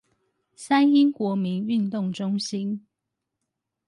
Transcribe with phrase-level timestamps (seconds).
[0.55, 2.87] 三鶯國民運動中心